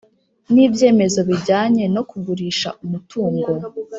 [0.53, 3.49] n ibyemezo bijyanye no kugurisha umutungo